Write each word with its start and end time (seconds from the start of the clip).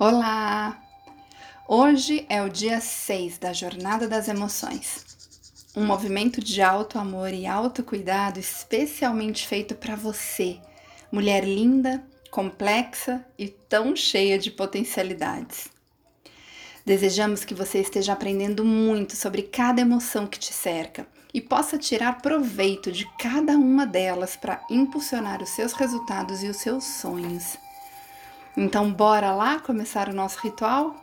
Olá! 0.00 0.80
Hoje 1.66 2.24
é 2.28 2.40
o 2.40 2.48
dia 2.48 2.80
6 2.80 3.36
da 3.38 3.52
Jornada 3.52 4.06
das 4.06 4.28
Emoções. 4.28 5.04
Um 5.76 5.84
movimento 5.84 6.40
de 6.40 6.62
alto 6.62 7.00
amor 7.00 7.34
e 7.34 7.48
autocuidado 7.48 8.38
especialmente 8.38 9.44
feito 9.44 9.74
para 9.74 9.96
você, 9.96 10.60
mulher 11.10 11.42
linda, 11.42 12.00
complexa 12.30 13.26
e 13.36 13.48
tão 13.48 13.96
cheia 13.96 14.38
de 14.38 14.52
potencialidades. 14.52 15.66
Desejamos 16.86 17.44
que 17.44 17.52
você 17.52 17.80
esteja 17.80 18.12
aprendendo 18.12 18.64
muito 18.64 19.16
sobre 19.16 19.42
cada 19.42 19.80
emoção 19.80 20.28
que 20.28 20.38
te 20.38 20.52
cerca 20.52 21.08
e 21.34 21.40
possa 21.40 21.76
tirar 21.76 22.22
proveito 22.22 22.92
de 22.92 23.04
cada 23.18 23.54
uma 23.54 23.84
delas 23.84 24.36
para 24.36 24.64
impulsionar 24.70 25.42
os 25.42 25.48
seus 25.48 25.72
resultados 25.72 26.44
e 26.44 26.46
os 26.46 26.58
seus 26.58 26.84
sonhos. 26.84 27.58
Então, 28.60 28.92
bora 28.92 29.36
lá 29.36 29.60
começar 29.60 30.08
o 30.08 30.12
nosso 30.12 30.40
ritual? 30.40 30.96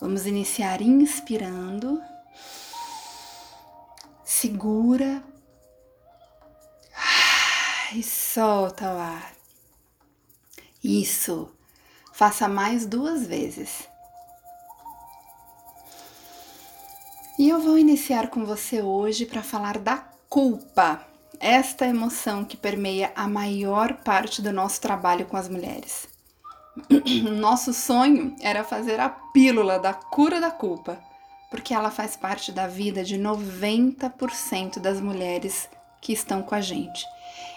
Vamos 0.00 0.26
iniciar 0.26 0.80
inspirando. 0.82 2.02
Segura. 4.24 5.22
E 7.94 8.02
solta 8.02 8.92
o 8.92 8.98
ar. 8.98 9.32
Isso. 10.82 11.48
Faça 12.12 12.48
mais 12.48 12.84
duas 12.84 13.24
vezes. 13.24 13.88
E 17.38 17.48
eu 17.48 17.60
vou 17.60 17.78
iniciar 17.78 18.30
com 18.30 18.44
você 18.44 18.82
hoje 18.82 19.26
para 19.26 19.44
falar 19.44 19.78
da 19.78 19.98
culpa, 20.28 21.06
esta 21.38 21.86
emoção 21.86 22.44
que 22.44 22.56
permeia 22.56 23.12
a 23.14 23.28
maior 23.28 23.94
parte 23.98 24.42
do 24.42 24.52
nosso 24.52 24.80
trabalho 24.80 25.26
com 25.26 25.36
as 25.36 25.48
mulheres. 25.48 26.12
Nosso 27.38 27.72
sonho 27.72 28.34
era 28.40 28.64
fazer 28.64 28.98
a 28.98 29.08
pílula 29.08 29.78
da 29.78 29.94
cura 29.94 30.40
da 30.40 30.50
culpa, 30.50 30.98
porque 31.50 31.72
ela 31.72 31.90
faz 31.90 32.16
parte 32.16 32.50
da 32.50 32.66
vida 32.66 33.04
de 33.04 33.18
90% 33.18 34.78
das 34.78 35.00
mulheres 35.00 35.68
que 36.00 36.12
estão 36.12 36.42
com 36.42 36.54
a 36.54 36.60
gente. 36.60 37.04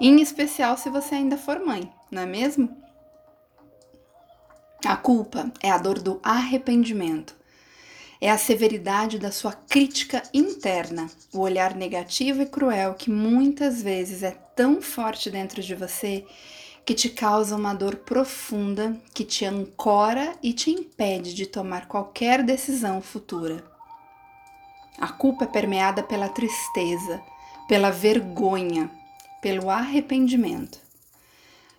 Em 0.00 0.20
especial 0.20 0.76
se 0.76 0.88
você 0.88 1.14
ainda 1.14 1.36
for 1.36 1.64
mãe, 1.64 1.90
não 2.10 2.22
é 2.22 2.26
mesmo? 2.26 2.76
A 4.84 4.96
culpa 4.96 5.52
é 5.62 5.70
a 5.70 5.78
dor 5.78 6.00
do 6.00 6.18
arrependimento. 6.22 7.36
É 8.20 8.30
a 8.30 8.38
severidade 8.38 9.18
da 9.18 9.30
sua 9.30 9.52
crítica 9.52 10.22
interna, 10.32 11.08
o 11.32 11.40
olhar 11.40 11.74
negativo 11.74 12.42
e 12.42 12.46
cruel 12.46 12.94
que 12.94 13.10
muitas 13.10 13.82
vezes 13.82 14.22
é 14.22 14.30
tão 14.56 14.80
forte 14.80 15.30
dentro 15.30 15.62
de 15.62 15.74
você 15.74 16.24
que 16.84 16.94
te 16.94 17.08
causa 17.08 17.54
uma 17.54 17.74
dor 17.74 17.96
profunda 17.96 19.00
que 19.14 19.24
te 19.24 19.44
ancora 19.44 20.36
e 20.42 20.52
te 20.52 20.70
impede 20.70 21.32
de 21.32 21.46
tomar 21.46 21.86
qualquer 21.86 22.42
decisão 22.42 23.00
futura. 23.00 23.64
A 24.98 25.08
culpa 25.08 25.44
é 25.44 25.48
permeada 25.48 26.02
pela 26.02 26.28
tristeza, 26.28 27.22
pela 27.68 27.90
vergonha, 27.90 28.90
pelo 29.40 29.70
arrependimento, 29.70 30.80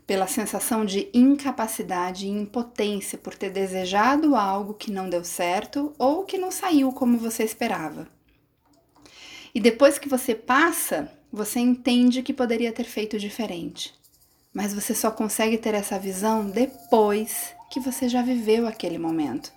pela 0.08 0.26
sensação 0.26 0.86
de 0.86 1.10
incapacidade 1.14 2.26
e 2.26 2.30
impotência 2.30 3.18
por 3.18 3.36
ter 3.36 3.50
desejado 3.50 4.36
algo 4.36 4.74
que 4.74 4.92
não 4.92 5.10
deu 5.10 5.24
certo 5.24 5.94
ou 5.98 6.24
que 6.24 6.38
não 6.38 6.50
saiu 6.50 6.94
como 6.94 7.18
você 7.18 7.44
esperava. 7.44 8.08
E 9.54 9.60
depois 9.60 10.00
que 10.00 10.10
você 10.10 10.34
passa, 10.34 11.12
você 11.32 11.60
entende 11.60 12.24
que 12.24 12.34
poderia 12.34 12.72
ter 12.72 12.86
feito 12.86 13.20
diferente 13.20 13.94
mas 14.54 14.74
você 14.74 14.94
só 14.94 15.10
consegue 15.10 15.58
ter 15.58 15.74
essa 15.74 15.98
visão 15.98 16.46
depois 16.50 17.56
que 17.72 17.80
você 17.80 18.08
já 18.08 18.22
viveu 18.22 18.68
aquele 18.68 19.00
momento. 19.00 19.52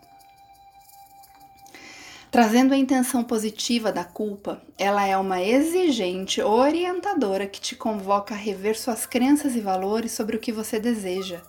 Trazendo 2.31 2.75
a 2.75 2.77
intenção 2.77 3.23
positiva 3.23 3.93
da 3.93 4.05
culpa, 4.05 4.63
ela 4.79 5.07
é 5.07 5.17
uma 5.17 5.43
exigente 5.43 6.41
orientadora 6.41 7.47
que 7.47 7.61
te 7.61 7.77
convoca 7.77 8.35
a 8.35 8.39
rever 8.39 8.79
suas 8.79 9.07
crenças 9.07 9.55
e 9.55 9.61
valores 9.61 10.13
sobre 10.13 10.37
o 10.37 10.41
que 10.41 10.53
você 10.53 10.81
deseja. 10.81 11.41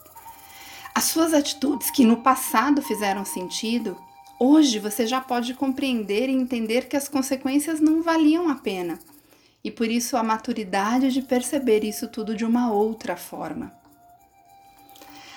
As 0.93 1.05
suas 1.05 1.33
atitudes 1.33 1.89
que 1.89 2.05
no 2.05 2.17
passado 2.17 2.81
fizeram 2.81 3.25
sentido, 3.25 3.97
hoje 4.39 4.79
você 4.79 5.05
já 5.05 5.19
pode 5.19 5.53
compreender 5.53 6.29
e 6.29 6.33
entender 6.33 6.87
que 6.87 6.97
as 6.97 7.07
consequências 7.07 7.79
não 7.79 8.01
valiam 8.01 8.49
a 8.49 8.55
pena 8.55 8.99
e 9.67 9.71
por 9.71 9.89
isso 9.89 10.15
a 10.15 10.23
maturidade 10.23 11.11
de 11.11 11.21
perceber 11.21 11.83
isso 11.83 12.07
tudo 12.07 12.33
de 12.33 12.45
uma 12.45 12.71
outra 12.71 13.17
forma. 13.17 13.73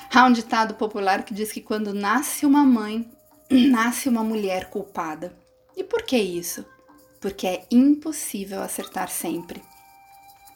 Há 0.08 0.24
um 0.24 0.30
ditado 0.30 0.74
popular 0.74 1.24
que 1.24 1.34
diz 1.34 1.50
que 1.50 1.60
quando 1.60 1.92
nasce 1.92 2.46
uma 2.46 2.64
mãe, 2.64 3.10
nasce 3.50 4.08
uma 4.08 4.22
mulher 4.22 4.70
culpada. 4.70 5.36
E 5.76 5.82
por 5.82 6.02
que 6.02 6.16
isso? 6.16 6.64
Porque 7.20 7.44
é 7.44 7.66
impossível 7.72 8.62
acertar 8.62 9.08
sempre. 9.08 9.60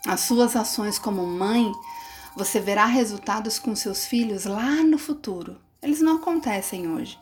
As 0.07 0.21
suas 0.21 0.55
ações 0.55 0.97
como 0.97 1.27
mãe, 1.27 1.73
você 2.37 2.61
verá 2.61 2.87
resultados 2.87 3.59
com 3.59 3.75
seus 3.75 4.07
filhos 4.07 4.45
lá 4.45 4.85
no 4.85 4.99
futuro. 4.99 5.61
Eles 5.83 6.01
não 6.01 6.19
acontecem 6.19 6.87
hoje. 6.87 7.19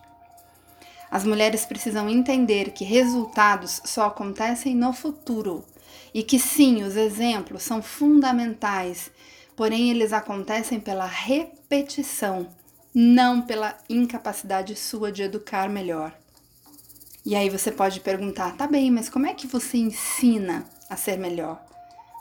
As 1.11 1.25
mulheres 1.25 1.65
precisam 1.65 2.11
entender 2.11 2.73
que 2.73 2.85
resultados 2.85 3.81
só 3.87 4.09
acontecem 4.09 4.75
no 4.75 4.93
futuro 4.93 5.65
e 6.15 6.23
que 6.23 6.39
sim, 6.39 6.83
os 6.83 6.97
exemplos 6.97 7.63
são 7.63 7.83
fundamentais, 7.83 9.11
porém 9.57 9.91
eles 9.91 10.13
acontecem 10.13 10.79
pela 10.79 11.07
repetição, 11.07 12.49
não 12.95 13.43
pela 13.43 13.77
incapacidade 13.89 14.77
sua 14.77 15.11
de 15.11 15.23
educar 15.23 15.69
melhor. 15.69 16.13
E 17.25 17.37
aí 17.37 17.49
você 17.49 17.71
pode 17.71 18.01
perguntar, 18.01 18.57
tá 18.57 18.67
bem, 18.67 18.91
mas 18.91 19.09
como 19.09 19.27
é 19.27 19.35
que 19.35 19.47
você 19.47 19.79
ensina 19.79 20.65
a 20.91 20.97
ser 20.97 21.17
melhor? 21.17 21.65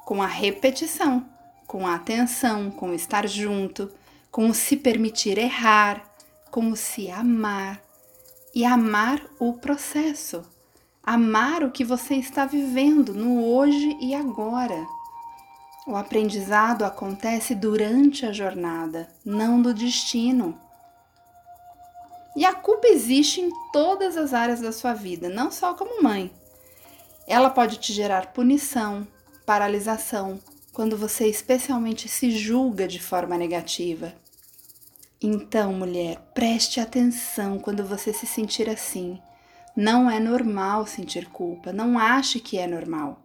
Com 0.05 0.21
a 0.21 0.27
repetição, 0.27 1.25
com 1.65 1.87
a 1.87 1.95
atenção, 1.95 2.69
com 2.69 2.91
o 2.91 2.93
estar 2.93 3.27
junto, 3.27 3.91
com 4.29 4.49
o 4.49 4.53
se 4.53 4.77
permitir 4.77 5.37
errar, 5.37 6.05
com 6.51 6.69
o 6.69 6.75
se 6.75 7.09
amar 7.09 7.81
e 8.53 8.63
amar 8.63 9.21
o 9.39 9.53
processo 9.53 10.43
amar 11.03 11.63
o 11.63 11.71
que 11.71 11.83
você 11.83 12.15
está 12.15 12.45
vivendo 12.45 13.13
no 13.13 13.43
hoje 13.45 13.97
e 13.99 14.13
agora. 14.13 14.85
O 15.87 15.95
aprendizado 15.95 16.85
acontece 16.85 17.55
durante 17.55 18.25
a 18.25 18.31
jornada, 18.31 19.09
não 19.25 19.57
no 19.57 19.73
destino. 19.73 20.57
E 22.35 22.45
a 22.45 22.53
culpa 22.53 22.87
existe 22.87 23.41
em 23.41 23.49
todas 23.73 24.15
as 24.15 24.33
áreas 24.33 24.61
da 24.61 24.71
sua 24.71 24.93
vida, 24.93 25.27
não 25.27 25.51
só 25.51 25.73
como 25.73 26.03
mãe. 26.03 26.31
Ela 27.27 27.49
pode 27.49 27.77
te 27.77 27.91
gerar 27.91 28.27
punição, 28.27 29.07
paralisação, 29.45 30.39
quando 30.71 30.95
você 30.95 31.27
especialmente 31.27 32.07
se 32.07 32.31
julga 32.31 32.87
de 32.87 33.01
forma 33.01 33.37
negativa. 33.37 34.13
Então, 35.21 35.73
mulher, 35.73 36.19
preste 36.33 36.79
atenção 36.79 37.59
quando 37.59 37.83
você 37.83 38.13
se 38.13 38.25
sentir 38.25 38.69
assim 38.69 39.19
não 39.75 40.09
é 40.09 40.19
normal 40.19 40.85
sentir 40.85 41.27
culpa, 41.27 41.71
não 41.71 41.97
ache 41.97 42.39
que 42.39 42.57
é 42.57 42.67
normal. 42.67 43.21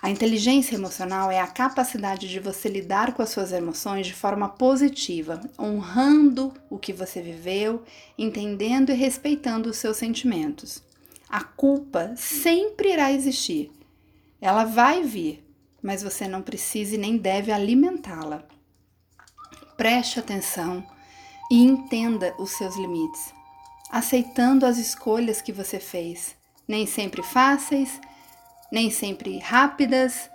A 0.00 0.10
inteligência 0.10 0.76
emocional 0.76 1.30
é 1.30 1.40
a 1.40 1.46
capacidade 1.46 2.28
de 2.28 2.38
você 2.38 2.68
lidar 2.68 3.14
com 3.14 3.22
as 3.22 3.30
suas 3.30 3.50
emoções 3.50 4.06
de 4.06 4.14
forma 4.14 4.48
positiva, 4.48 5.40
honrando 5.58 6.54
o 6.70 6.78
que 6.78 6.92
você 6.92 7.20
viveu, 7.20 7.82
entendendo 8.16 8.90
e 8.90 8.94
respeitando 8.94 9.68
os 9.68 9.76
seus 9.76 9.96
sentimentos. 9.96 10.82
A 11.28 11.42
culpa 11.42 12.14
sempre 12.16 12.92
irá 12.92 13.12
existir. 13.12 13.72
Ela 14.40 14.64
vai 14.64 15.02
vir, 15.02 15.44
mas 15.82 16.02
você 16.02 16.28
não 16.28 16.42
precisa 16.42 16.94
e 16.94 16.98
nem 16.98 17.16
deve 17.16 17.50
alimentá-la. 17.50 18.44
Preste 19.76 20.20
atenção 20.20 20.84
e 21.50 21.64
entenda 21.64 22.34
os 22.38 22.50
seus 22.52 22.76
limites 22.76 23.37
aceitando 23.90 24.66
as 24.66 24.78
escolhas 24.78 25.40
que 25.40 25.52
você 25.52 25.78
fez, 25.78 26.36
nem 26.66 26.86
sempre 26.86 27.22
fáceis, 27.22 28.00
nem 28.70 28.90
sempre 28.90 29.38
rápidas, 29.38 30.30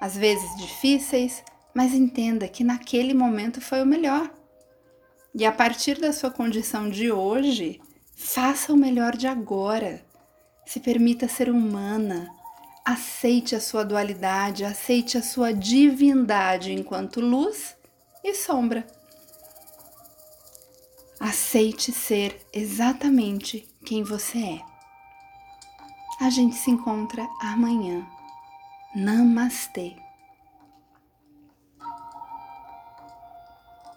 às 0.00 0.16
vezes 0.16 0.56
difíceis, 0.56 1.44
mas 1.74 1.92
entenda 1.92 2.48
que 2.48 2.64
naquele 2.64 3.14
momento 3.14 3.60
foi 3.60 3.82
o 3.82 3.86
melhor. 3.86 4.30
E 5.34 5.44
a 5.44 5.52
partir 5.52 6.00
da 6.00 6.12
sua 6.12 6.30
condição 6.30 6.88
de 6.88 7.12
hoje, 7.12 7.80
faça 8.16 8.72
o 8.72 8.76
melhor 8.76 9.16
de 9.16 9.26
agora. 9.26 10.04
Se 10.66 10.80
permita 10.80 11.28
ser 11.28 11.48
humana. 11.50 12.28
Aceite 12.84 13.54
a 13.54 13.60
sua 13.60 13.84
dualidade, 13.84 14.64
aceite 14.64 15.16
a 15.18 15.22
sua 15.22 15.52
divindade 15.52 16.72
enquanto 16.72 17.20
luz 17.20 17.76
e 18.24 18.34
sombra. 18.34 18.84
Aceite 21.20 21.92
ser 21.92 22.48
exatamente 22.50 23.68
quem 23.84 24.02
você 24.02 24.38
é. 24.38 24.60
A 26.18 26.30
gente 26.30 26.56
se 26.56 26.70
encontra 26.70 27.28
amanhã. 27.42 28.06
Namastê. 28.96 29.96